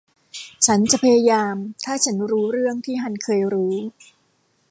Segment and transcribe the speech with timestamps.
[0.65, 1.53] ฉันจะพยายาม
[1.85, 3.75] ถ้าฉันรู้เรื่องที่ฮันเคยรู้